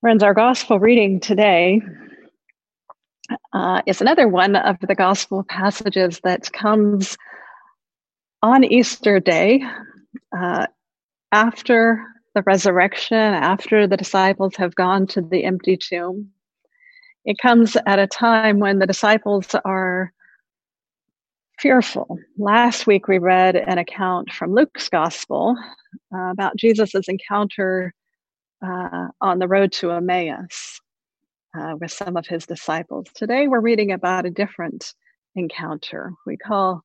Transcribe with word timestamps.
Friends, 0.00 0.22
our 0.22 0.32
gospel 0.32 0.78
reading 0.78 1.18
today 1.18 1.82
uh, 3.52 3.82
is 3.84 4.00
another 4.00 4.28
one 4.28 4.54
of 4.54 4.76
the 4.80 4.94
gospel 4.94 5.44
passages 5.48 6.20
that 6.22 6.52
comes 6.52 7.18
on 8.40 8.62
Easter 8.62 9.18
Day 9.18 9.60
uh, 10.30 10.68
after 11.32 12.06
the 12.36 12.42
resurrection, 12.42 13.16
after 13.16 13.88
the 13.88 13.96
disciples 13.96 14.54
have 14.54 14.76
gone 14.76 15.08
to 15.08 15.20
the 15.20 15.42
empty 15.42 15.76
tomb. 15.76 16.30
It 17.24 17.38
comes 17.38 17.76
at 17.84 17.98
a 17.98 18.06
time 18.06 18.60
when 18.60 18.78
the 18.78 18.86
disciples 18.86 19.52
are 19.64 20.12
fearful. 21.58 22.20
Last 22.38 22.86
week 22.86 23.08
we 23.08 23.18
read 23.18 23.56
an 23.56 23.78
account 23.78 24.30
from 24.30 24.54
Luke's 24.54 24.88
gospel 24.88 25.56
uh, 26.14 26.30
about 26.30 26.56
Jesus' 26.56 27.08
encounter 27.08 27.92
uh, 28.64 29.08
on 29.20 29.38
the 29.38 29.48
road 29.48 29.72
to 29.72 29.92
Emmaus 29.92 30.80
uh, 31.58 31.74
with 31.80 31.92
some 31.92 32.16
of 32.16 32.26
his 32.26 32.46
disciples. 32.46 33.06
Today 33.14 33.48
we're 33.48 33.60
reading 33.60 33.92
about 33.92 34.26
a 34.26 34.30
different 34.30 34.92
encounter. 35.34 36.12
We 36.26 36.36
call 36.36 36.82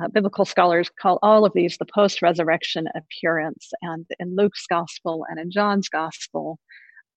uh, 0.00 0.08
biblical 0.08 0.44
scholars 0.44 0.90
call 1.00 1.18
all 1.22 1.44
of 1.44 1.52
these 1.54 1.76
the 1.78 1.86
post 1.86 2.22
resurrection 2.22 2.88
appearance. 2.94 3.70
And 3.82 4.06
in 4.18 4.36
Luke's 4.36 4.66
gospel 4.68 5.24
and 5.28 5.40
in 5.40 5.50
John's 5.50 5.88
gospel, 5.88 6.58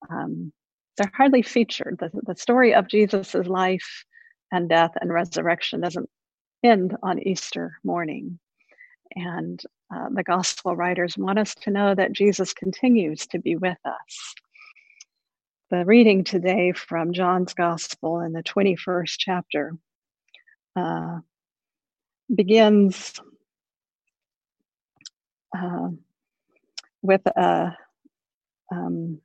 um, 0.10 0.52
they're 0.98 1.12
hardly 1.16 1.42
featured. 1.42 1.98
The, 2.00 2.10
the 2.26 2.36
story 2.36 2.74
of 2.74 2.88
Jesus' 2.88 3.36
life 3.36 4.06
and 4.52 4.68
death 4.70 4.92
and 5.00 5.12
resurrection 5.12 5.82
doesn't 5.82 6.10
end 6.64 6.96
on 7.04 7.20
Easter 7.20 7.78
morning. 7.84 8.40
And 9.16 9.62
uh, 9.94 10.10
the 10.14 10.24
gospel 10.24 10.76
writers 10.76 11.18
want 11.18 11.40
us 11.40 11.56
to 11.56 11.72
know 11.72 11.94
that 11.96 12.14
Jesus 12.14 12.54
continues 12.54 13.28
to 13.28 13.40
be 13.40 13.56
with 13.56 13.78
us. 13.86 14.36
The 15.70 15.86
reading 15.86 16.24
today 16.24 16.74
from 16.74 17.14
John's 17.14 17.54
Gospel 17.54 18.20
in 18.20 18.34
the 18.34 18.44
21st 18.44 19.16
chapter 19.18 19.74
uh, 20.76 21.20
begins 22.34 23.20
uh, 25.58 25.90
with 27.02 27.26
a. 27.26 27.76
Um, 28.72 29.20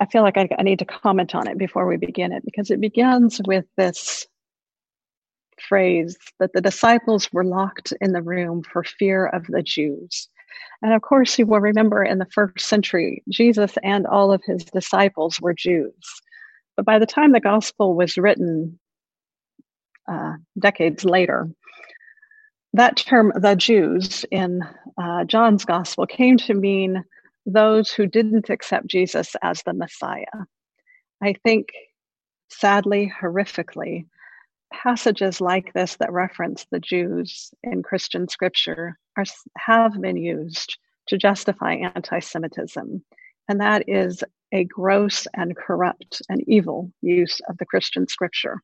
I 0.00 0.06
feel 0.06 0.22
like 0.22 0.36
I, 0.36 0.48
I 0.58 0.62
need 0.62 0.80
to 0.80 0.84
comment 0.84 1.34
on 1.34 1.46
it 1.48 1.58
before 1.58 1.86
we 1.86 1.96
begin 1.96 2.32
it 2.32 2.44
because 2.44 2.70
it 2.70 2.80
begins 2.80 3.40
with 3.46 3.64
this 3.76 4.26
phrase 5.60 6.16
that 6.40 6.52
the 6.52 6.60
disciples 6.60 7.32
were 7.32 7.44
locked 7.44 7.92
in 8.00 8.12
the 8.12 8.22
room 8.22 8.62
for 8.62 8.84
fear 8.84 9.26
of 9.26 9.46
the 9.46 9.62
Jews. 9.62 10.28
And 10.82 10.92
of 10.92 11.02
course, 11.02 11.38
you 11.38 11.46
will 11.46 11.60
remember 11.60 12.02
in 12.02 12.18
the 12.18 12.26
first 12.26 12.66
century, 12.66 13.22
Jesus 13.28 13.72
and 13.82 14.06
all 14.06 14.32
of 14.32 14.42
his 14.44 14.64
disciples 14.64 15.40
were 15.40 15.54
Jews. 15.54 15.92
But 16.76 16.84
by 16.84 16.98
the 16.98 17.06
time 17.06 17.32
the 17.32 17.40
gospel 17.40 17.94
was 17.94 18.16
written, 18.16 18.78
uh, 20.08 20.34
decades 20.58 21.04
later, 21.04 21.48
that 22.74 22.96
term, 22.96 23.32
the 23.36 23.54
Jews, 23.54 24.24
in 24.30 24.62
uh, 25.00 25.24
John's 25.24 25.64
gospel 25.64 26.06
came 26.06 26.36
to 26.38 26.54
mean 26.54 27.04
those 27.46 27.90
who 27.90 28.06
didn't 28.06 28.50
accept 28.50 28.86
Jesus 28.86 29.36
as 29.42 29.62
the 29.62 29.72
Messiah. 29.72 30.24
I 31.22 31.34
think, 31.44 31.68
sadly, 32.50 33.12
horrifically, 33.20 34.06
passages 34.82 35.40
like 35.40 35.72
this 35.72 35.96
that 35.96 36.12
reference 36.12 36.66
the 36.70 36.80
Jews 36.80 37.52
in 37.62 37.82
Christian 37.82 38.28
scripture 38.28 38.98
are, 39.16 39.24
have 39.56 40.00
been 40.00 40.16
used 40.16 40.78
to 41.08 41.18
justify 41.18 41.74
anti 41.74 42.18
Semitism. 42.18 43.04
And 43.48 43.60
that 43.60 43.88
is 43.88 44.22
a 44.52 44.64
gross 44.64 45.26
and 45.34 45.56
corrupt 45.56 46.22
and 46.28 46.42
evil 46.48 46.90
use 47.02 47.40
of 47.48 47.58
the 47.58 47.66
Christian 47.66 48.08
scripture. 48.08 48.62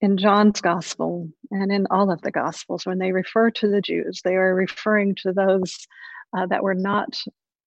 In 0.00 0.16
John's 0.16 0.60
gospel 0.60 1.28
and 1.50 1.72
in 1.72 1.86
all 1.90 2.10
of 2.10 2.22
the 2.22 2.30
gospels, 2.30 2.86
when 2.86 2.98
they 2.98 3.12
refer 3.12 3.50
to 3.50 3.68
the 3.68 3.80
Jews, 3.80 4.20
they 4.22 4.36
are 4.36 4.54
referring 4.54 5.16
to 5.16 5.32
those 5.32 5.86
uh, 6.36 6.46
that 6.46 6.62
were 6.62 6.74
not 6.74 7.20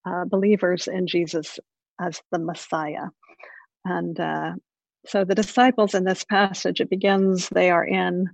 uh, 0.06 0.26
believers 0.26 0.88
in 0.88 1.08
Jesus 1.08 1.60
as 2.00 2.22
the 2.32 2.40
Messiah. 2.40 3.08
And 3.84 4.20
uh, 4.20 4.54
so 5.06 5.24
the 5.24 5.36
disciples 5.36 5.94
in 5.94 6.04
this 6.04 6.24
passage, 6.24 6.80
it 6.80 6.90
begins, 6.90 7.50
they 7.50 7.72
are 7.72 7.86
in 7.86 8.30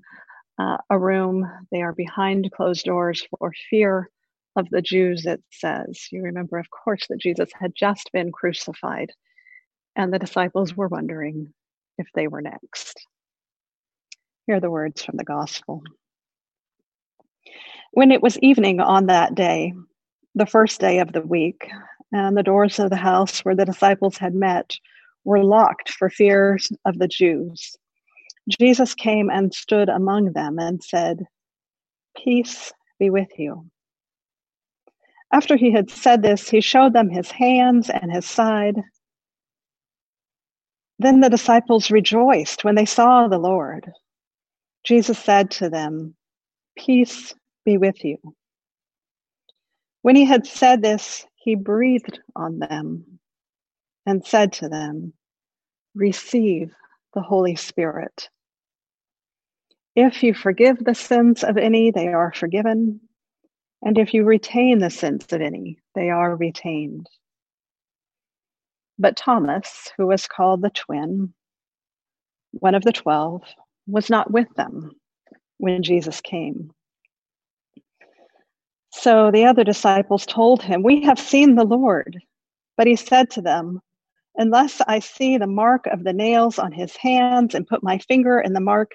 uh, 0.59 0.77
a 0.89 0.99
room, 0.99 1.49
they 1.71 1.81
are 1.81 1.93
behind 1.93 2.51
closed 2.51 2.85
doors 2.85 3.25
for 3.39 3.53
fear 3.69 4.09
of 4.55 4.69
the 4.69 4.81
Jews, 4.81 5.25
it 5.25 5.41
says. 5.51 6.07
You 6.11 6.23
remember, 6.23 6.57
of 6.57 6.69
course, 6.69 7.05
that 7.09 7.19
Jesus 7.19 7.49
had 7.59 7.73
just 7.75 8.11
been 8.11 8.31
crucified, 8.31 9.11
and 9.95 10.11
the 10.11 10.19
disciples 10.19 10.75
were 10.75 10.87
wondering 10.87 11.53
if 11.97 12.07
they 12.13 12.27
were 12.27 12.41
next. 12.41 13.05
Here 14.45 14.55
are 14.55 14.61
the 14.61 14.71
words 14.71 15.03
from 15.03 15.17
the 15.17 15.23
gospel. 15.23 15.83
When 17.91 18.11
it 18.11 18.21
was 18.21 18.37
evening 18.39 18.79
on 18.79 19.07
that 19.07 19.35
day, 19.35 19.73
the 20.35 20.45
first 20.45 20.79
day 20.79 20.99
of 20.99 21.13
the 21.13 21.21
week, 21.21 21.69
and 22.11 22.37
the 22.37 22.43
doors 22.43 22.79
of 22.79 22.89
the 22.89 22.95
house 22.95 23.41
where 23.41 23.55
the 23.55 23.65
disciples 23.65 24.17
had 24.17 24.33
met 24.33 24.77
were 25.23 25.43
locked 25.43 25.89
for 25.89 26.09
fear 26.09 26.57
of 26.85 26.99
the 26.99 27.07
Jews. 27.07 27.75
Jesus 28.59 28.95
came 28.95 29.29
and 29.29 29.53
stood 29.53 29.89
among 29.89 30.33
them 30.33 30.57
and 30.59 30.83
said, 30.83 31.25
Peace 32.15 32.71
be 32.99 33.09
with 33.09 33.29
you. 33.37 33.69
After 35.33 35.57
he 35.57 35.71
had 35.71 35.89
said 35.89 36.21
this, 36.21 36.49
he 36.49 36.61
showed 36.61 36.93
them 36.93 37.09
his 37.09 37.29
hands 37.29 37.89
and 37.89 38.11
his 38.11 38.25
side. 38.25 38.81
Then 40.99 41.19
the 41.19 41.29
disciples 41.29 41.91
rejoiced 41.91 42.63
when 42.63 42.75
they 42.75 42.85
saw 42.85 43.27
the 43.27 43.37
Lord. 43.37 43.91
Jesus 44.83 45.19
said 45.19 45.51
to 45.51 45.69
them, 45.69 46.15
Peace 46.77 47.33
be 47.65 47.77
with 47.77 48.03
you. 48.05 48.17
When 50.01 50.15
he 50.15 50.23
had 50.23 50.47
said 50.47 50.81
this, 50.81 51.25
he 51.35 51.55
breathed 51.55 52.19
on 52.35 52.59
them 52.59 53.19
and 54.07 54.25
said 54.25 54.53
to 54.53 54.69
them, 54.69 55.13
receive 55.93 56.71
the 57.13 57.21
Holy 57.21 57.55
Spirit. 57.55 58.29
If 59.95 60.23
you 60.23 60.33
forgive 60.33 60.77
the 60.79 60.95
sins 60.95 61.43
of 61.43 61.57
any, 61.57 61.91
they 61.91 62.07
are 62.07 62.31
forgiven. 62.33 63.01
And 63.81 63.97
if 63.97 64.13
you 64.13 64.23
retain 64.23 64.79
the 64.79 64.89
sins 64.89 65.25
of 65.31 65.41
any, 65.41 65.79
they 65.93 66.09
are 66.09 66.35
retained. 66.35 67.07
But 68.97 69.17
Thomas, 69.17 69.91
who 69.97 70.07
was 70.07 70.25
called 70.25 70.61
the 70.61 70.69
twin, 70.69 71.33
one 72.51 72.75
of 72.75 72.83
the 72.83 72.93
twelve, 72.93 73.43
was 73.87 74.09
not 74.09 74.31
with 74.31 74.47
them 74.55 74.91
when 75.57 75.83
Jesus 75.83 76.21
came. 76.21 76.71
So 78.93 79.31
the 79.31 79.45
other 79.45 79.65
disciples 79.65 80.25
told 80.25 80.63
him, 80.63 80.81
We 80.81 81.01
have 81.03 81.19
seen 81.19 81.55
the 81.55 81.65
Lord. 81.65 82.17
But 82.77 82.87
he 82.87 82.95
said 82.95 83.29
to 83.31 83.41
them, 83.41 83.81
unless 84.37 84.81
I 84.87 84.99
see 84.99 85.37
the 85.37 85.47
mark 85.47 85.87
of 85.87 86.03
the 86.03 86.13
nails 86.13 86.59
on 86.59 86.71
his 86.71 86.95
hands 86.95 87.55
and 87.55 87.67
put 87.67 87.83
my 87.83 87.97
finger 87.97 88.39
in 88.39 88.53
the 88.53 88.59
mark 88.59 88.91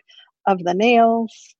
of 0.46 0.62
the 0.62 0.74
nails 0.74 1.54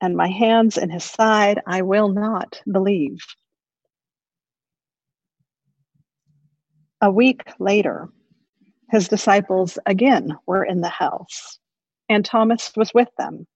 and 0.00 0.16
my 0.16 0.28
hands 0.28 0.78
in 0.78 0.90
his 0.90 1.04
side, 1.04 1.60
I 1.66 1.82
will 1.82 2.08
not 2.08 2.60
believe. 2.70 3.18
A 7.02 7.10
week 7.10 7.42
later, 7.58 8.08
his 8.90 9.08
disciples 9.08 9.78
again 9.86 10.36
were 10.46 10.64
in 10.64 10.80
the 10.80 10.88
house, 10.88 11.58
and 12.08 12.24
Thomas 12.24 12.72
was 12.76 12.92
with 12.92 13.08
them. 13.18 13.46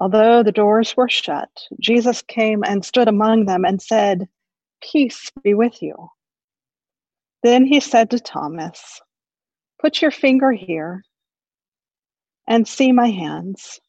Although 0.00 0.42
the 0.42 0.52
doors 0.52 0.96
were 0.96 1.08
shut, 1.08 1.48
Jesus 1.80 2.22
came 2.22 2.62
and 2.62 2.84
stood 2.84 3.08
among 3.08 3.46
them 3.46 3.64
and 3.64 3.82
said, 3.82 4.28
Peace 4.80 5.30
be 5.42 5.54
with 5.54 5.82
you. 5.82 6.10
Then 7.42 7.64
he 7.64 7.80
said 7.80 8.10
to 8.10 8.20
Thomas, 8.20 9.00
Put 9.80 10.02
your 10.02 10.10
finger 10.10 10.50
here 10.50 11.04
and 12.48 12.66
see 12.66 12.92
my 12.92 13.08
hands. 13.08 13.80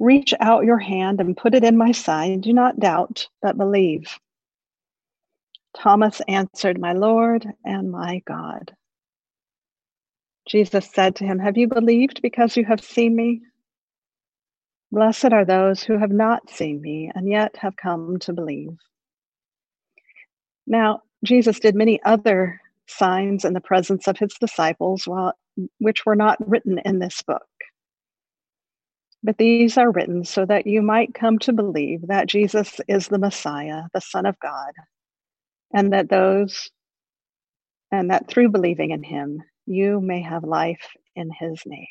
Reach 0.00 0.34
out 0.40 0.64
your 0.64 0.78
hand 0.78 1.20
and 1.20 1.36
put 1.36 1.54
it 1.54 1.62
in 1.62 1.76
my 1.76 1.92
side. 1.92 2.42
Do 2.42 2.52
not 2.52 2.80
doubt, 2.80 3.28
but 3.40 3.56
believe. 3.56 4.18
Thomas 5.76 6.20
answered, 6.28 6.80
My 6.80 6.92
Lord 6.92 7.46
and 7.64 7.90
my 7.90 8.22
God. 8.26 8.74
Jesus 10.48 10.90
said 10.92 11.16
to 11.16 11.24
him, 11.24 11.38
Have 11.38 11.56
you 11.56 11.68
believed 11.68 12.22
because 12.22 12.56
you 12.56 12.64
have 12.64 12.82
seen 12.82 13.14
me? 13.14 13.42
Blessed 14.92 15.32
are 15.32 15.44
those 15.44 15.82
who 15.82 15.98
have 15.98 16.12
not 16.12 16.50
seen 16.50 16.80
me 16.80 17.10
and 17.14 17.28
yet 17.28 17.56
have 17.56 17.76
come 17.76 18.18
to 18.20 18.32
believe. 18.32 18.76
Now, 20.66 21.02
Jesus 21.24 21.58
did 21.58 21.74
many 21.74 22.02
other 22.04 22.60
signs 22.86 23.44
in 23.44 23.52
the 23.52 23.60
presence 23.60 24.06
of 24.06 24.18
his 24.18 24.34
disciples, 24.40 25.08
which 25.78 26.04
were 26.04 26.16
not 26.16 26.38
written 26.48 26.80
in 26.84 26.98
this 26.98 27.22
book. 27.22 27.42
But 29.22 29.38
these 29.38 29.78
are 29.78 29.90
written 29.90 30.24
so 30.24 30.44
that 30.44 30.66
you 30.66 30.82
might 30.82 31.14
come 31.14 31.38
to 31.40 31.52
believe 31.52 32.06
that 32.08 32.28
Jesus 32.28 32.80
is 32.88 33.08
the 33.08 33.18
Messiah, 33.18 33.84
the 33.94 34.00
Son 34.00 34.26
of 34.26 34.38
God, 34.40 34.72
and 35.72 35.92
that 35.92 36.10
those 36.10 36.70
and 37.90 38.10
that 38.10 38.28
through 38.28 38.50
believing 38.50 38.90
in 38.90 39.02
him, 39.02 39.42
you 39.66 40.00
may 40.00 40.20
have 40.20 40.44
life 40.44 40.94
in 41.16 41.30
his 41.30 41.62
name. 41.64 41.86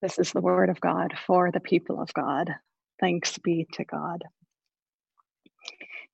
This 0.00 0.18
is 0.18 0.32
the 0.32 0.40
word 0.40 0.70
of 0.70 0.80
God 0.80 1.14
for 1.26 1.50
the 1.50 1.60
people 1.60 2.00
of 2.00 2.12
God. 2.14 2.54
Thanks 3.00 3.36
be 3.38 3.66
to 3.74 3.84
God. 3.84 4.22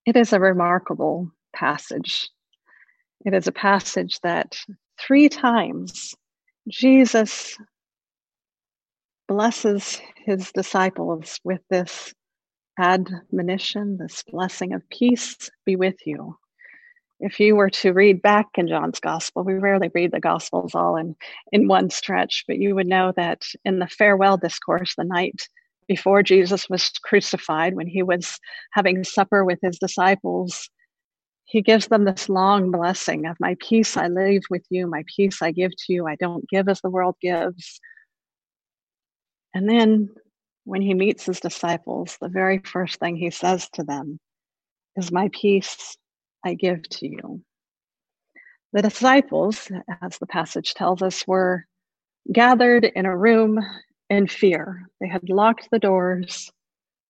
It 0.07 0.17
is 0.17 0.33
a 0.33 0.41
remarkable 0.41 1.31
passage. 1.55 2.29
It 3.25 3.35
is 3.35 3.47
a 3.47 3.53
passage 3.53 4.21
that 4.23 4.57
three 4.99 5.29
times 5.29 6.15
Jesus 6.69 7.57
blesses 9.27 10.01
his 10.25 10.53
disciples 10.53 11.41
with 11.45 11.61
this 11.69 12.15
admonition, 12.79 13.99
this 13.99 14.23
blessing 14.23 14.73
of 14.73 14.89
peace 14.89 15.51
be 15.67 15.77
with 15.77 15.97
you. 16.07 16.37
If 17.21 17.41
you 17.41 17.57
were 17.57 17.71
to 17.71 17.93
read 17.93 18.23
back 18.23 18.47
in 18.55 18.69
John's 18.69 19.01
gospel, 19.01 19.43
we 19.43 19.55
rarely 19.55 19.91
read 19.93 20.13
the 20.13 20.21
gospels 20.21 20.75
all 20.75 20.97
in, 20.97 21.17
in 21.51 21.67
one 21.67 21.91
stretch, 21.91 22.45
but 22.47 22.59
you 22.59 22.77
would 22.77 22.87
know 22.87 23.13
that 23.17 23.43
in 23.65 23.81
the 23.81 23.89
farewell 23.89 24.37
discourse, 24.37 24.95
the 24.97 25.05
night 25.05 25.49
before 25.89 26.23
Jesus 26.23 26.71
was 26.71 26.91
crucified, 27.03 27.75
when 27.75 27.89
he 27.89 28.05
was 28.05 28.39
having 28.73 29.03
supper 29.03 29.45
with 29.45 29.59
his 29.61 29.79
disciples, 29.79 30.71
he 31.49 31.63
gives 31.63 31.89
them 31.89 32.05
this 32.05 32.29
long 32.29 32.71
blessing 32.71 33.25
of 33.25 33.41
my 33.41 33.57
peace 33.59 33.97
I 33.97 34.09
leave 34.09 34.43
with 34.51 34.67
you, 34.69 34.87
my 34.87 35.03
peace 35.17 35.41
I 35.41 35.51
give 35.51 35.71
to 35.71 35.93
you. 35.95 36.07
I 36.07 36.15
don't 36.17 36.47
give 36.51 36.69
as 36.69 36.83
the 36.83 36.91
world 36.91 37.17
gives. 37.23 37.81
And 39.55 39.67
then 39.67 40.11
when 40.65 40.83
he 40.83 40.93
meets 40.93 41.25
his 41.25 41.41
disciples, 41.41 42.19
the 42.21 42.29
very 42.29 42.59
first 42.59 43.01
thing 43.01 43.17
he 43.17 43.31
says 43.31 43.67
to 43.71 43.83
them 43.83 44.21
is, 44.97 45.11
My 45.11 45.31
peace 45.33 45.97
I 46.45 46.53
give 46.53 46.87
to 46.91 47.09
you. 47.09 47.43
The 48.75 48.83
disciples, 48.83 49.73
as 50.03 50.19
the 50.19 50.27
passage 50.27 50.75
tells 50.75 51.01
us, 51.01 51.27
were 51.27 51.65
gathered 52.31 52.85
in 52.85 53.07
a 53.07 53.17
room 53.17 53.59
in 54.11 54.27
fear. 54.27 54.87
They 55.01 55.09
had 55.09 55.31
locked 55.31 55.69
the 55.71 55.79
doors, 55.79 56.51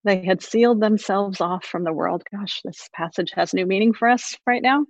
they 0.08 0.24
had 0.24 0.42
sealed 0.42 0.80
themselves 0.80 1.40
off 1.40 1.64
from 1.64 1.84
the 1.84 1.92
world. 1.92 2.22
Gosh, 2.32 2.60
this 2.64 2.88
passage 2.94 3.32
has 3.34 3.52
new 3.52 3.66
meaning 3.66 3.92
for 3.92 4.08
us 4.08 4.36
right 4.46 4.62
now. 4.62 4.86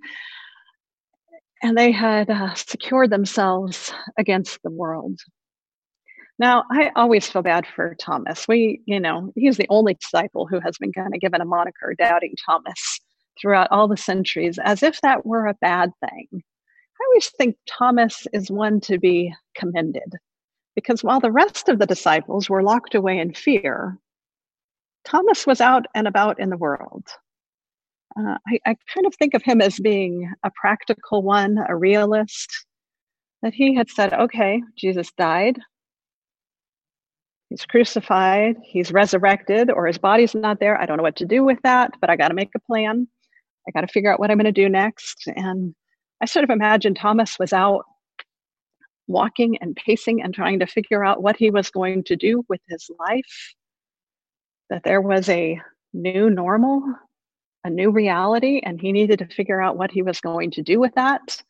And 1.62 1.76
they 1.76 1.90
had 1.90 2.30
uh, 2.30 2.54
secured 2.54 3.10
themselves 3.10 3.92
against 4.16 4.60
the 4.62 4.70
world. 4.70 5.18
Now, 6.38 6.62
I 6.70 6.92
always 6.94 7.28
feel 7.28 7.42
bad 7.42 7.66
for 7.66 7.96
Thomas. 7.96 8.46
We, 8.46 8.80
you 8.86 9.00
know, 9.00 9.32
he's 9.34 9.56
the 9.56 9.66
only 9.70 9.94
disciple 9.94 10.46
who 10.46 10.60
has 10.60 10.78
been 10.78 10.92
kind 10.92 11.12
of 11.12 11.20
given 11.20 11.40
a 11.40 11.44
moniker, 11.44 11.94
Doubting 11.98 12.34
Thomas, 12.46 13.00
throughout 13.40 13.72
all 13.72 13.88
the 13.88 13.96
centuries, 13.96 14.58
as 14.62 14.84
if 14.84 15.00
that 15.00 15.26
were 15.26 15.48
a 15.48 15.54
bad 15.60 15.90
thing. 15.98 16.28
I 16.32 17.04
always 17.08 17.28
think 17.30 17.56
Thomas 17.66 18.28
is 18.32 18.52
one 18.52 18.80
to 18.82 18.98
be 18.98 19.34
commended 19.56 20.14
because 20.76 21.02
while 21.02 21.18
the 21.18 21.32
rest 21.32 21.68
of 21.68 21.80
the 21.80 21.86
disciples 21.86 22.48
were 22.48 22.62
locked 22.62 22.94
away 22.94 23.18
in 23.18 23.34
fear, 23.34 23.98
Thomas 25.04 25.46
was 25.46 25.60
out 25.60 25.86
and 25.94 26.06
about 26.06 26.40
in 26.40 26.50
the 26.50 26.56
world. 26.56 27.04
Uh, 28.18 28.36
I, 28.46 28.58
I 28.66 28.76
kind 28.94 29.06
of 29.06 29.14
think 29.14 29.34
of 29.34 29.42
him 29.42 29.60
as 29.60 29.78
being 29.78 30.32
a 30.44 30.50
practical 30.60 31.22
one, 31.22 31.58
a 31.68 31.76
realist, 31.76 32.50
that 33.42 33.54
he 33.54 33.74
had 33.74 33.88
said, 33.88 34.12
okay, 34.12 34.62
Jesus 34.76 35.12
died, 35.16 35.58
he's 37.48 37.64
crucified, 37.64 38.56
he's 38.62 38.92
resurrected, 38.92 39.70
or 39.70 39.86
his 39.86 39.98
body's 39.98 40.34
not 40.34 40.60
there. 40.60 40.80
I 40.80 40.86
don't 40.86 40.96
know 40.96 41.02
what 41.02 41.16
to 41.16 41.26
do 41.26 41.44
with 41.44 41.58
that, 41.62 41.92
but 42.00 42.10
I 42.10 42.16
got 42.16 42.28
to 42.28 42.34
make 42.34 42.50
a 42.56 42.60
plan. 42.60 43.06
I 43.66 43.70
got 43.70 43.82
to 43.82 43.92
figure 43.92 44.12
out 44.12 44.18
what 44.18 44.30
I'm 44.30 44.38
going 44.38 44.52
to 44.52 44.52
do 44.52 44.68
next. 44.68 45.24
And 45.36 45.74
I 46.22 46.26
sort 46.26 46.44
of 46.44 46.50
imagine 46.50 46.94
Thomas 46.94 47.38
was 47.38 47.52
out 47.52 47.84
walking 49.06 49.56
and 49.60 49.76
pacing 49.76 50.22
and 50.22 50.34
trying 50.34 50.58
to 50.58 50.66
figure 50.66 51.04
out 51.04 51.22
what 51.22 51.36
he 51.36 51.50
was 51.50 51.70
going 51.70 52.04
to 52.04 52.16
do 52.16 52.44
with 52.48 52.60
his 52.68 52.90
life, 52.98 53.54
that 54.70 54.82
there 54.84 55.00
was 55.00 55.28
a 55.28 55.60
new 55.92 56.30
normal, 56.30 56.82
a 57.64 57.70
new 57.70 57.90
reality, 57.90 58.60
and 58.62 58.80
he 58.80 58.92
needed 58.92 59.18
to 59.20 59.26
figure 59.26 59.60
out 59.60 59.76
what 59.76 59.90
he 59.90 60.02
was 60.02 60.20
going 60.20 60.50
to 60.52 60.62
do 60.62 60.78
with 60.78 60.94
that. 60.94 61.42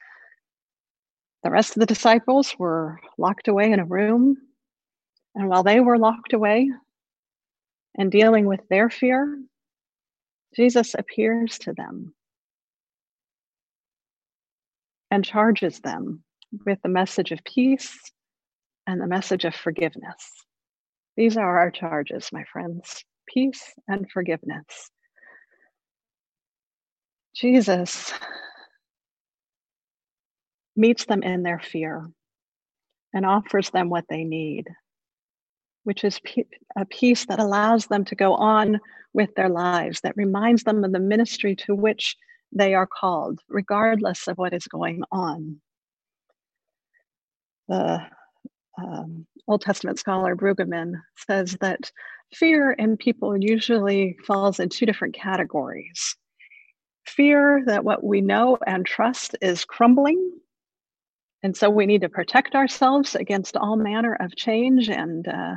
The 1.44 1.50
rest 1.50 1.76
of 1.76 1.80
the 1.80 1.86
disciples 1.86 2.54
were 2.58 3.00
locked 3.16 3.48
away 3.48 3.70
in 3.70 3.80
a 3.80 3.84
room. 3.84 4.36
And 5.34 5.48
while 5.48 5.62
they 5.62 5.80
were 5.80 5.98
locked 5.98 6.32
away 6.32 6.70
and 7.96 8.10
dealing 8.10 8.46
with 8.46 8.60
their 8.68 8.90
fear, 8.90 9.38
Jesus 10.56 10.94
appears 10.98 11.58
to 11.60 11.72
them 11.72 12.14
and 15.10 15.24
charges 15.24 15.80
them 15.80 16.22
with 16.64 16.78
the 16.82 16.88
message 16.88 17.30
of 17.30 17.44
peace 17.44 17.98
and 18.86 19.00
the 19.00 19.06
message 19.06 19.44
of 19.44 19.54
forgiveness. 19.54 20.44
These 21.18 21.36
are 21.36 21.58
our 21.58 21.70
charges, 21.70 22.30
my 22.32 22.44
friends 22.44 23.04
peace 23.26 23.74
and 23.86 24.10
forgiveness. 24.10 24.90
Jesus 27.36 28.14
meets 30.74 31.04
them 31.04 31.22
in 31.22 31.42
their 31.42 31.60
fear 31.60 32.08
and 33.12 33.26
offers 33.26 33.68
them 33.68 33.90
what 33.90 34.06
they 34.08 34.24
need 34.24 34.66
which 35.88 36.04
is 36.04 36.20
a 36.76 36.84
peace 36.84 37.24
that 37.24 37.38
allows 37.38 37.86
them 37.86 38.04
to 38.04 38.14
go 38.14 38.34
on 38.34 38.78
with 39.14 39.34
their 39.36 39.48
lives, 39.48 40.02
that 40.02 40.18
reminds 40.18 40.64
them 40.64 40.84
of 40.84 40.92
the 40.92 40.98
ministry 40.98 41.56
to 41.56 41.74
which 41.74 42.14
they 42.52 42.74
are 42.74 42.86
called, 42.86 43.40
regardless 43.48 44.28
of 44.28 44.36
what 44.36 44.52
is 44.52 44.66
going 44.66 45.02
on. 45.10 45.62
The 47.68 48.06
um, 48.78 49.26
Old 49.46 49.62
Testament 49.62 49.98
scholar 49.98 50.36
Brueggemann 50.36 50.94
says 51.26 51.56
that 51.60 51.90
fear 52.32 52.72
in 52.72 52.96
people 52.96 53.36
usually 53.36 54.16
falls 54.26 54.60
in 54.60 54.68
two 54.68 54.86
different 54.86 55.14
categories 55.14 56.16
fear 57.08 57.62
that 57.66 57.84
what 57.84 58.04
we 58.04 58.20
know 58.20 58.58
and 58.66 58.84
trust 58.84 59.34
is 59.40 59.64
crumbling. 59.64 60.30
And 61.42 61.56
so 61.56 61.70
we 61.70 61.86
need 61.86 62.02
to 62.02 62.08
protect 62.08 62.54
ourselves 62.54 63.14
against 63.14 63.56
all 63.56 63.76
manner 63.76 64.16
of 64.20 64.36
change 64.36 64.88
and 64.88 65.26
uh, 65.26 65.54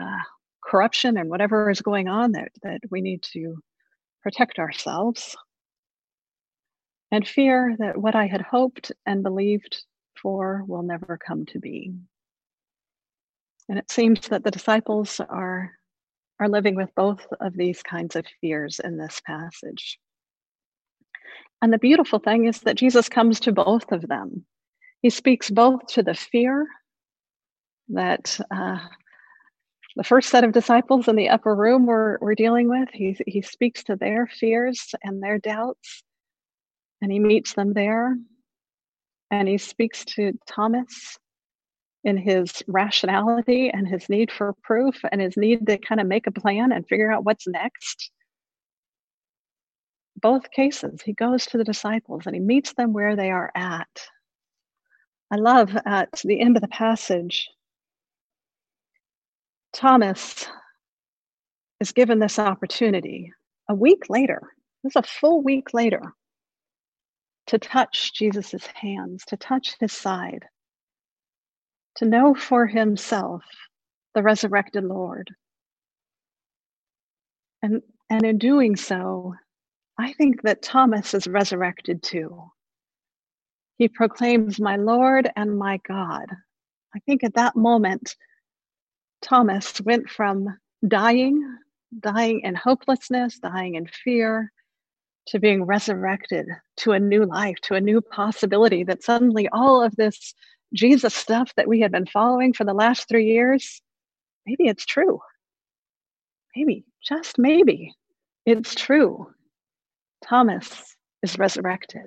uh, 0.00 0.22
corruption 0.62 1.16
and 1.16 1.30
whatever 1.30 1.70
is 1.70 1.80
going 1.80 2.08
on 2.08 2.32
that, 2.32 2.50
that 2.62 2.80
we 2.90 3.00
need 3.00 3.22
to 3.32 3.56
protect 4.22 4.58
ourselves 4.58 5.36
and 7.10 7.26
fear 7.26 7.74
that 7.78 7.96
what 7.96 8.14
I 8.14 8.26
had 8.26 8.42
hoped 8.42 8.92
and 9.06 9.22
believed 9.22 9.82
for 10.20 10.64
will 10.66 10.82
never 10.82 11.18
come 11.24 11.46
to 11.46 11.58
be. 11.58 11.94
And 13.68 13.78
it 13.78 13.90
seems 13.90 14.28
that 14.28 14.44
the 14.44 14.50
disciples 14.50 15.20
are, 15.20 15.72
are 16.40 16.48
living 16.48 16.74
with 16.74 16.94
both 16.94 17.26
of 17.40 17.54
these 17.54 17.82
kinds 17.82 18.16
of 18.16 18.24
fears 18.40 18.80
in 18.82 18.96
this 18.96 19.20
passage. 19.26 19.98
And 21.60 21.72
the 21.72 21.78
beautiful 21.78 22.18
thing 22.18 22.46
is 22.46 22.60
that 22.60 22.76
Jesus 22.76 23.08
comes 23.08 23.40
to 23.40 23.52
both 23.52 23.90
of 23.92 24.06
them. 24.08 24.46
He 25.02 25.10
speaks 25.10 25.50
both 25.50 25.86
to 25.88 26.02
the 26.02 26.14
fear 26.14 26.66
that 27.88 28.38
uh, 28.50 28.78
the 29.96 30.04
first 30.04 30.30
set 30.30 30.44
of 30.44 30.52
disciples 30.52 31.08
in 31.08 31.16
the 31.16 31.28
upper 31.28 31.54
room 31.54 31.86
we're, 31.86 32.18
we're 32.20 32.34
dealing 32.34 32.68
with. 32.68 32.88
He, 32.92 33.16
he 33.26 33.42
speaks 33.42 33.82
to 33.84 33.96
their 33.96 34.26
fears 34.26 34.94
and 35.02 35.22
their 35.22 35.38
doubts, 35.38 36.02
and 37.02 37.10
he 37.10 37.18
meets 37.18 37.54
them 37.54 37.72
there. 37.72 38.16
And 39.30 39.48
he 39.48 39.58
speaks 39.58 40.04
to 40.06 40.38
Thomas 40.46 41.18
in 42.04 42.16
his 42.16 42.62
rationality 42.66 43.70
and 43.70 43.86
his 43.86 44.08
need 44.08 44.30
for 44.30 44.54
proof 44.62 45.00
and 45.10 45.20
his 45.20 45.36
need 45.36 45.66
to 45.66 45.78
kind 45.78 46.00
of 46.00 46.06
make 46.06 46.26
a 46.26 46.32
plan 46.32 46.72
and 46.72 46.86
figure 46.86 47.10
out 47.10 47.24
what's 47.24 47.46
next. 47.46 48.10
Both 50.16 50.50
cases, 50.50 51.02
he 51.02 51.12
goes 51.12 51.46
to 51.46 51.58
the 51.58 51.64
disciples 51.64 52.22
and 52.26 52.34
he 52.34 52.40
meets 52.40 52.72
them 52.74 52.92
where 52.92 53.16
they 53.16 53.30
are 53.30 53.50
at. 53.54 53.88
I 55.30 55.36
love 55.36 55.76
at 55.84 56.20
the 56.24 56.40
end 56.40 56.56
of 56.56 56.62
the 56.62 56.68
passage 56.68 57.48
Thomas 59.72 60.46
is 61.80 61.92
given 61.92 62.18
this 62.18 62.38
opportunity 62.38 63.32
a 63.68 63.74
week 63.74 64.04
later, 64.08 64.40
this 64.82 64.92
is 64.92 64.96
a 64.96 65.02
full 65.02 65.42
week 65.42 65.74
later, 65.74 66.14
to 67.48 67.58
touch 67.58 68.14
Jesus' 68.14 68.66
hands, 68.66 69.24
to 69.26 69.36
touch 69.36 69.76
his 69.78 69.92
side, 69.92 70.46
to 71.98 72.04
know 72.04 72.32
for 72.32 72.66
himself 72.66 73.42
the 74.14 74.22
resurrected 74.22 74.84
Lord. 74.84 75.34
And, 77.60 77.82
and 78.08 78.24
in 78.24 78.38
doing 78.38 78.76
so, 78.76 79.34
I 79.98 80.12
think 80.12 80.42
that 80.42 80.62
Thomas 80.62 81.12
is 81.12 81.26
resurrected 81.26 82.04
too. 82.04 82.50
He 83.78 83.88
proclaims, 83.88 84.60
My 84.60 84.76
Lord 84.76 85.28
and 85.34 85.58
my 85.58 85.80
God. 85.88 86.26
I 86.94 87.00
think 87.00 87.24
at 87.24 87.34
that 87.34 87.56
moment, 87.56 88.14
Thomas 89.20 89.80
went 89.80 90.08
from 90.08 90.56
dying, 90.86 91.42
dying 91.98 92.42
in 92.44 92.54
hopelessness, 92.54 93.40
dying 93.40 93.74
in 93.74 93.86
fear, 93.86 94.52
to 95.26 95.40
being 95.40 95.64
resurrected 95.64 96.46
to 96.76 96.92
a 96.92 97.00
new 97.00 97.24
life, 97.24 97.56
to 97.62 97.74
a 97.74 97.80
new 97.80 98.00
possibility 98.00 98.84
that 98.84 99.02
suddenly 99.02 99.48
all 99.48 99.82
of 99.82 99.94
this 99.96 100.32
Jesus 100.74 101.14
stuff 101.14 101.52
that 101.56 101.68
we 101.68 101.80
had 101.80 101.92
been 101.92 102.06
following 102.06 102.52
for 102.52 102.64
the 102.64 102.74
last 102.74 103.08
three 103.08 103.26
years, 103.26 103.80
maybe 104.46 104.68
it's 104.68 104.84
true. 104.84 105.20
Maybe, 106.54 106.84
just 107.02 107.38
maybe, 107.38 107.94
it's 108.44 108.74
true. 108.74 109.28
Thomas 110.24 110.96
is 111.22 111.38
resurrected. 111.38 112.06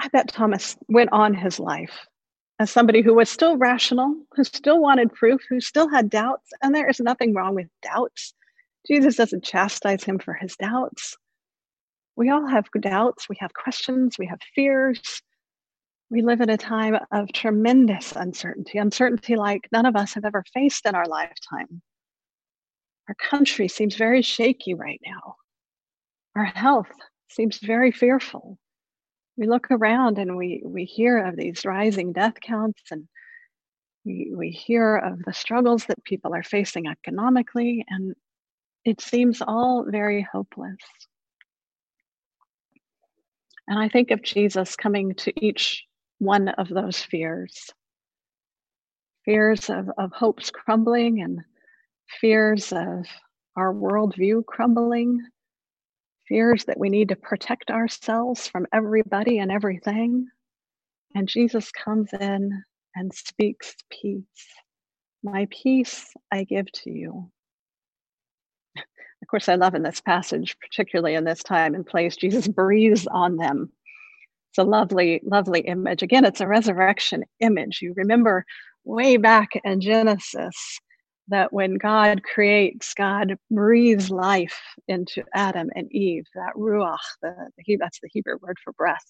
I 0.00 0.08
bet 0.08 0.28
Thomas 0.28 0.76
went 0.88 1.10
on 1.12 1.32
his 1.34 1.60
life 1.60 2.06
as 2.58 2.70
somebody 2.70 3.02
who 3.02 3.14
was 3.14 3.30
still 3.30 3.56
rational, 3.56 4.16
who 4.34 4.44
still 4.44 4.80
wanted 4.80 5.14
proof, 5.14 5.40
who 5.48 5.60
still 5.60 5.88
had 5.88 6.10
doubts. 6.10 6.50
And 6.62 6.74
there 6.74 6.88
is 6.88 7.00
nothing 7.00 7.34
wrong 7.34 7.54
with 7.54 7.68
doubts. 7.82 8.34
Jesus 8.86 9.16
doesn't 9.16 9.44
chastise 9.44 10.04
him 10.04 10.18
for 10.18 10.34
his 10.34 10.56
doubts. 10.56 11.16
We 12.16 12.30
all 12.30 12.46
have 12.46 12.66
doubts, 12.80 13.28
we 13.28 13.36
have 13.40 13.54
questions, 13.54 14.18
we 14.18 14.26
have 14.26 14.40
fears. 14.54 15.22
We 16.12 16.22
live 16.22 16.40
in 16.40 16.50
a 16.50 16.56
time 16.56 16.96
of 17.10 17.32
tremendous 17.32 18.12
uncertainty, 18.12 18.78
uncertainty 18.78 19.34
like 19.34 19.66
none 19.72 19.86
of 19.86 19.96
us 19.96 20.14
have 20.14 20.24
ever 20.24 20.44
faced 20.54 20.86
in 20.86 20.94
our 20.94 21.06
lifetime. 21.06 21.82
Our 23.08 23.14
country 23.14 23.66
seems 23.66 23.96
very 23.96 24.22
shaky 24.22 24.74
right 24.74 25.00
now. 25.04 25.36
Our 26.36 26.44
health 26.44 26.92
seems 27.28 27.58
very 27.58 27.90
fearful 27.90 28.58
we 29.36 29.46
look 29.46 29.70
around 29.70 30.18
and 30.18 30.36
we 30.36 30.62
we 30.64 30.84
hear 30.84 31.18
of 31.18 31.36
these 31.36 31.64
rising 31.64 32.12
death 32.12 32.34
counts 32.40 32.82
and 32.90 33.08
we, 34.04 34.32
we 34.34 34.50
hear 34.50 34.96
of 34.96 35.22
the 35.24 35.32
struggles 35.32 35.86
that 35.86 36.04
people 36.04 36.34
are 36.34 36.42
facing 36.42 36.86
economically 36.86 37.84
and 37.88 38.14
it 38.84 39.00
seems 39.00 39.40
all 39.42 39.84
very 39.88 40.26
hopeless 40.32 40.76
and 43.68 43.78
i 43.78 43.88
think 43.88 44.10
of 44.10 44.22
jesus 44.22 44.76
coming 44.76 45.14
to 45.14 45.32
each 45.44 45.84
one 46.22 46.48
of 46.50 46.68
those 46.68 46.98
fears 46.98 47.72
fears 49.24 49.68
of, 49.70 49.88
of 49.98 50.12
hopes 50.12 50.50
crumbling 50.50 51.20
and 51.20 51.40
fears 52.20 52.72
of 52.72 53.06
our 53.56 53.74
worldview 53.74 54.44
crumbling 54.46 55.20
fears 56.28 56.64
that 56.64 56.78
we 56.78 56.88
need 56.88 57.08
to 57.08 57.16
protect 57.16 57.70
ourselves 57.70 58.46
from 58.46 58.66
everybody 58.72 59.38
and 59.38 59.50
everything. 59.50 60.26
And 61.14 61.28
Jesus 61.28 61.70
comes 61.72 62.12
in 62.12 62.62
and 62.94 63.12
speaks 63.12 63.74
peace. 63.90 64.24
My 65.22 65.46
peace 65.50 66.12
I 66.32 66.44
give 66.44 66.70
to 66.72 66.90
you. 66.90 67.30
Of 68.76 69.28
course, 69.28 69.48
I 69.48 69.56
love 69.56 69.74
in 69.74 69.82
this 69.82 70.00
passage, 70.00 70.56
particularly 70.58 71.14
in 71.14 71.24
this 71.24 71.42
time 71.42 71.74
and 71.74 71.86
place, 71.86 72.16
Jesus 72.16 72.48
breathes 72.48 73.06
on 73.06 73.36
them. 73.36 73.70
It's 74.52 74.58
a 74.58 74.64
lovely, 74.64 75.18
lovely 75.24 75.60
image. 75.60 76.02
Again, 76.02 76.26
it's 76.26 76.42
a 76.42 76.46
resurrection 76.46 77.24
image. 77.40 77.78
You 77.80 77.94
remember 77.96 78.44
way 78.84 79.16
back 79.16 79.48
in 79.64 79.80
Genesis, 79.80 80.78
that 81.28 81.54
when 81.54 81.78
God 81.78 82.22
creates, 82.22 82.92
God 82.92 83.38
breathes 83.50 84.10
life 84.10 84.60
into 84.88 85.24
Adam 85.34 85.70
and 85.74 85.90
Eve. 85.90 86.24
That 86.34 86.52
ruach, 86.54 86.98
the, 87.22 87.34
the 87.56 87.76
that's 87.80 87.98
the 88.02 88.10
Hebrew 88.12 88.36
word 88.42 88.58
for 88.62 88.74
breath, 88.74 89.06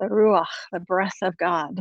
the 0.00 0.06
ruach, 0.08 0.44
the 0.70 0.80
breath 0.80 1.16
of 1.22 1.34
God, 1.38 1.80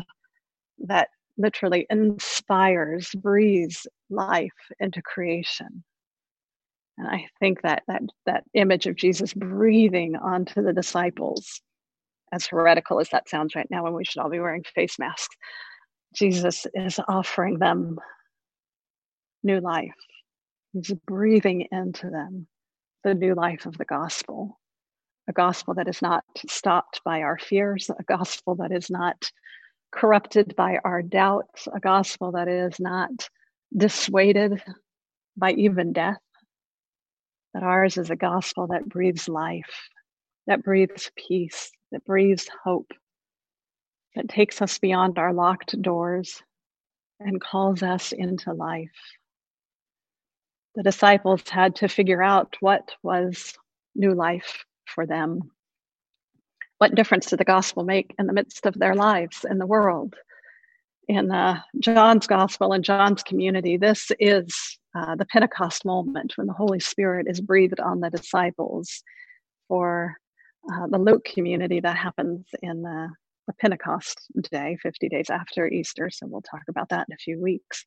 that 0.86 1.10
literally 1.38 1.86
inspires, 1.90 3.10
breathes 3.18 3.86
life 4.10 4.50
into 4.80 5.02
creation. 5.02 5.84
And 6.98 7.10
I 7.10 7.26
think 7.42 7.64
that 7.64 7.84
that 7.90 8.04
that 8.28 8.46
image 8.54 8.88
of 8.88 8.96
Jesus 8.96 9.34
breathing 9.34 10.16
onto 10.16 10.62
the 10.62 10.72
disciples, 10.72 11.60
as 12.34 12.48
heretical 12.48 13.00
as 13.00 13.10
that 13.10 13.30
sounds 13.30 13.56
right 13.56 13.70
now, 13.70 13.84
when 13.84 13.94
we 13.94 14.04
should 14.04 14.20
all 14.20 14.30
be 14.30 14.40
wearing 14.40 14.64
face 14.76 14.98
masks, 14.98 15.36
Jesus 16.16 16.66
is 16.74 17.00
offering 17.08 17.60
them 17.60 18.00
new 19.44 19.60
life. 19.60 19.94
He's 20.74 20.92
breathing 21.06 21.68
into 21.72 22.10
them 22.10 22.48
the 23.04 23.14
new 23.14 23.36
life 23.36 23.66
of 23.66 23.78
the 23.78 23.86
gospel, 23.86 24.60
a 25.28 25.34
gospel 25.34 25.76
that 25.76 25.88
is 25.88 26.02
not 26.02 26.24
stopped 26.50 27.02
by 27.06 27.22
our 27.22 27.38
fears, 27.38 27.90
a 27.90 28.04
gospel 28.04 28.56
that 28.56 28.72
is 28.72 28.90
not 28.90 29.30
corrupted 29.92 30.56
by 30.56 30.80
our 30.84 31.04
doubts, 31.04 31.68
a 31.74 31.80
gospel 31.80 32.32
that 32.32 32.48
is 32.48 32.80
not 32.80 33.30
dissuaded 33.76 34.62
by 35.38 35.52
even 35.52 35.94
death. 35.94 36.18
That 37.54 37.64
ours 37.64 37.98
is 37.98 38.10
a 38.10 38.16
gospel 38.16 38.68
that 38.68 38.90
breathes 38.90 39.30
life, 39.30 39.90
that 40.48 40.64
breathes 40.64 41.12
peace, 41.16 41.72
that 41.92 42.06
breathes 42.06 42.50
hope, 42.64 42.92
that 44.16 44.30
takes 44.30 44.62
us 44.62 44.78
beyond 44.78 45.18
our 45.18 45.34
locked 45.34 45.82
doors 45.82 46.42
and 47.20 47.42
calls 47.42 47.84
us 47.84 48.12
into 48.12 48.54
life 48.54 48.90
the 50.76 50.84
disciples 50.84 51.48
had 51.50 51.76
to 51.78 51.88
figure 51.88 52.24
out 52.24 52.56
what 52.60 52.92
was 53.04 53.54
new 53.96 54.14
life 54.14 54.66
for 54.86 55.06
them. 55.06 55.52
What 56.80 56.96
difference 56.96 57.28
did 57.28 57.40
the 57.40 57.46
gospel 57.46 57.84
make 57.84 58.14
in 58.18 58.28
the 58.28 58.34
midst 58.34 58.66
of 58.66 58.74
their 58.74 58.96
lives 58.96 59.46
in 59.50 59.60
the 59.60 59.68
world? 59.68 60.16
In 61.08 61.32
uh, 61.32 61.62
John's 61.80 62.28
gospel 62.28 62.74
and 62.74 62.84
John's 62.84 63.24
community, 63.24 63.78
this 63.78 64.12
is 64.20 64.80
uh, 64.96 65.16
the 65.16 65.26
Pentecost 65.26 65.86
moment 65.86 66.34
when 66.36 66.48
the 66.48 66.54
Holy 66.54 66.80
Spirit 66.80 67.28
is 67.30 67.42
breathed 67.42 67.80
on 67.80 68.00
the 68.00 68.10
disciples. 68.10 69.04
For 69.68 70.18
uh, 70.72 70.88
the 70.88 70.98
Luke 70.98 71.26
community, 71.26 71.80
that 71.80 71.98
happens 71.98 72.46
in 72.62 72.82
the, 72.82 73.10
the 73.48 73.54
Pentecost 73.54 74.20
day, 74.52 74.78
50 74.82 75.10
days 75.10 75.30
after 75.30 75.68
Easter. 75.68 76.10
So 76.10 76.28
we'll 76.28 76.42
talk 76.42 76.64
about 76.70 76.90
that 76.90 77.08
in 77.10 77.14
a 77.14 77.18
few 77.18 77.42
weeks. 77.42 77.86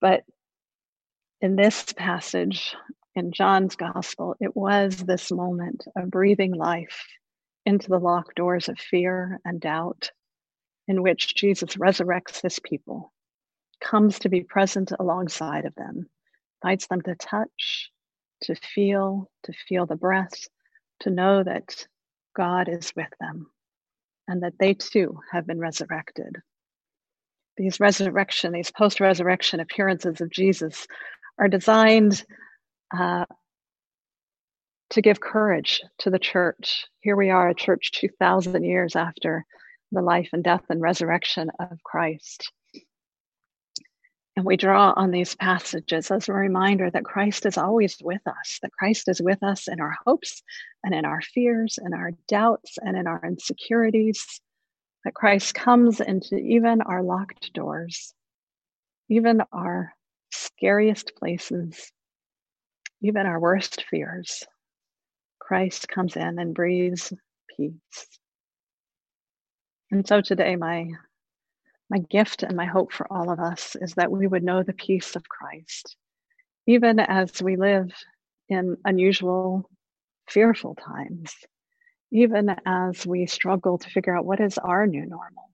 But 0.00 0.24
in 1.40 1.56
this 1.56 1.92
passage 1.92 2.74
in 3.14 3.32
John's 3.32 3.76
gospel, 3.76 4.36
it 4.40 4.54
was 4.56 4.96
this 4.96 5.32
moment 5.32 5.84
of 5.96 6.10
breathing 6.10 6.54
life 6.54 7.04
into 7.64 7.88
the 7.88 7.98
locked 7.98 8.36
doors 8.36 8.68
of 8.68 8.78
fear 8.78 9.40
and 9.44 9.60
doubt, 9.60 10.10
in 10.86 11.02
which 11.02 11.34
Jesus 11.34 11.76
resurrects 11.76 12.42
his 12.42 12.60
people, 12.60 13.12
comes 13.80 14.20
to 14.20 14.28
be 14.28 14.42
present 14.42 14.92
alongside 14.98 15.64
of 15.64 15.74
them, 15.74 16.08
invites 16.62 16.86
them 16.86 17.02
to 17.02 17.14
touch, 17.16 17.90
to 18.42 18.54
feel, 18.54 19.28
to 19.42 19.52
feel 19.52 19.86
the 19.86 19.96
breath, 19.96 20.46
to 21.00 21.10
know 21.10 21.42
that 21.42 21.86
God 22.34 22.68
is 22.68 22.92
with 22.96 23.10
them 23.20 23.50
and 24.28 24.42
that 24.42 24.54
they 24.58 24.74
too 24.74 25.18
have 25.32 25.46
been 25.46 25.58
resurrected. 25.58 26.36
These 27.56 27.80
resurrection, 27.80 28.52
these 28.52 28.70
post 28.70 29.00
resurrection 29.00 29.60
appearances 29.60 30.20
of 30.20 30.30
Jesus 30.30 30.86
are 31.38 31.48
designed 31.48 32.22
uh, 32.96 33.24
to 34.90 35.02
give 35.02 35.20
courage 35.20 35.80
to 35.98 36.10
the 36.10 36.18
church. 36.18 36.86
Here 37.00 37.16
we 37.16 37.30
are, 37.30 37.48
a 37.48 37.54
church 37.54 37.92
2,000 37.92 38.62
years 38.62 38.94
after 38.94 39.44
the 39.92 40.02
life 40.02 40.30
and 40.32 40.44
death 40.44 40.64
and 40.68 40.80
resurrection 40.80 41.50
of 41.58 41.82
Christ. 41.84 42.52
And 44.36 44.44
we 44.44 44.56
draw 44.58 44.92
on 44.96 45.10
these 45.10 45.34
passages 45.34 46.10
as 46.10 46.28
a 46.28 46.32
reminder 46.34 46.90
that 46.90 47.04
Christ 47.04 47.46
is 47.46 47.56
always 47.56 47.96
with 48.02 48.20
us, 48.26 48.58
that 48.62 48.72
Christ 48.72 49.08
is 49.08 49.22
with 49.22 49.42
us 49.42 49.66
in 49.66 49.80
our 49.80 49.96
hopes 50.06 50.42
and 50.84 50.94
in 50.94 51.06
our 51.06 51.22
fears 51.22 51.78
and 51.82 51.94
our 51.94 52.10
doubts 52.28 52.76
and 52.82 52.96
in 52.96 53.06
our 53.06 53.22
insecurities, 53.26 54.40
that 55.04 55.14
Christ 55.14 55.54
comes 55.54 56.00
into 56.00 56.36
even 56.36 56.82
our 56.82 57.02
locked 57.02 57.52
doors, 57.54 58.12
even 59.08 59.40
our 59.52 59.94
scariest 60.32 61.12
places, 61.16 61.90
even 63.00 63.24
our 63.24 63.40
worst 63.40 63.84
fears, 63.88 64.44
Christ 65.38 65.88
comes 65.88 66.16
in 66.16 66.38
and 66.38 66.54
breathes 66.54 67.12
peace. 67.56 68.18
And 69.92 70.06
so 70.06 70.20
today, 70.20 70.56
my 70.56 70.88
my 71.90 71.98
gift 71.98 72.42
and 72.42 72.56
my 72.56 72.66
hope 72.66 72.92
for 72.92 73.10
all 73.12 73.30
of 73.30 73.38
us 73.38 73.76
is 73.80 73.94
that 73.94 74.10
we 74.10 74.26
would 74.26 74.42
know 74.42 74.62
the 74.62 74.72
peace 74.72 75.16
of 75.16 75.28
Christ, 75.28 75.96
even 76.66 76.98
as 76.98 77.42
we 77.42 77.56
live 77.56 77.92
in 78.48 78.76
unusual, 78.84 79.68
fearful 80.28 80.74
times, 80.74 81.34
even 82.10 82.56
as 82.64 83.06
we 83.06 83.26
struggle 83.26 83.78
to 83.78 83.90
figure 83.90 84.16
out 84.16 84.24
what 84.24 84.40
is 84.40 84.58
our 84.58 84.86
new 84.86 85.06
normal. 85.06 85.50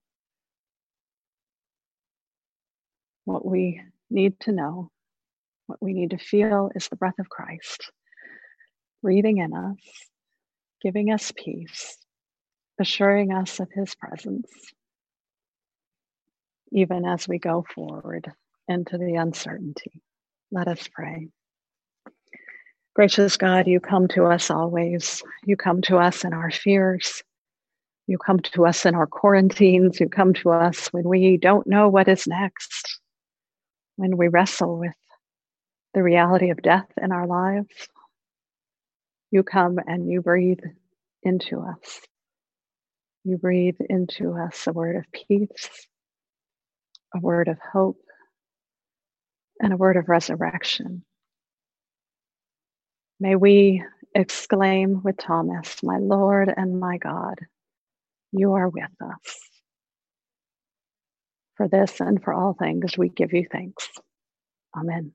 What 3.25 3.45
we 3.45 3.81
need 4.09 4.39
to 4.41 4.51
know, 4.51 4.91
what 5.67 5.81
we 5.81 5.93
need 5.93 6.11
to 6.11 6.17
feel 6.17 6.71
is 6.75 6.87
the 6.87 6.95
breath 6.95 7.19
of 7.19 7.29
Christ 7.29 7.91
breathing 9.03 9.39
in 9.39 9.53
us, 9.53 9.77
giving 10.81 11.11
us 11.11 11.31
peace, 11.35 11.97
assuring 12.79 13.33
us 13.33 13.59
of 13.59 13.69
his 13.71 13.93
presence, 13.95 14.49
even 16.73 17.05
as 17.05 17.27
we 17.27 17.39
go 17.39 17.65
forward 17.73 18.31
into 18.67 18.97
the 18.97 19.15
uncertainty. 19.15 20.01
Let 20.51 20.67
us 20.67 20.87
pray. 20.91 21.29
Gracious 22.95 23.37
God, 23.37 23.67
you 23.67 23.79
come 23.79 24.07
to 24.09 24.25
us 24.25 24.51
always. 24.51 25.23
You 25.45 25.57
come 25.57 25.81
to 25.83 25.97
us 25.97 26.23
in 26.23 26.33
our 26.33 26.51
fears. 26.51 27.23
You 28.07 28.17
come 28.17 28.39
to 28.39 28.65
us 28.65 28.85
in 28.85 28.95
our 28.95 29.07
quarantines. 29.07 29.99
You 29.99 30.09
come 30.09 30.33
to 30.35 30.51
us 30.51 30.87
when 30.89 31.07
we 31.07 31.37
don't 31.37 31.65
know 31.65 31.89
what 31.89 32.07
is 32.07 32.27
next, 32.27 32.99
when 33.95 34.17
we 34.17 34.27
wrestle 34.27 34.77
with 34.77 34.95
the 35.93 36.03
reality 36.03 36.49
of 36.49 36.61
death 36.61 36.91
in 37.01 37.11
our 37.11 37.27
lives. 37.27 37.87
You 39.31 39.43
come 39.43 39.79
and 39.87 40.09
you 40.09 40.21
breathe 40.21 40.59
into 41.23 41.59
us. 41.59 42.01
You 43.23 43.37
breathe 43.37 43.77
into 43.89 44.33
us 44.33 44.67
a 44.67 44.73
word 44.73 44.97
of 44.97 45.05
peace, 45.11 45.87
a 47.15 47.19
word 47.19 47.47
of 47.47 47.57
hope, 47.59 47.97
and 49.59 49.73
a 49.73 49.77
word 49.77 49.97
of 49.97 50.09
resurrection. 50.09 51.03
May 53.19 53.35
we 53.35 53.83
exclaim 54.15 55.01
with 55.03 55.17
Thomas, 55.17 55.81
My 55.83 55.97
Lord 55.97 56.53
and 56.55 56.79
my 56.79 56.97
God, 56.97 57.39
you 58.31 58.53
are 58.53 58.69
with 58.69 58.91
us. 59.01 59.39
For 61.55 61.67
this 61.67 61.99
and 62.01 62.23
for 62.23 62.33
all 62.33 62.53
things, 62.53 62.97
we 62.97 63.09
give 63.09 63.33
you 63.33 63.47
thanks. 63.51 63.89
Amen. 64.75 65.13